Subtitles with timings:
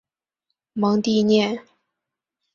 [0.73, 1.63] 蒙蒂涅。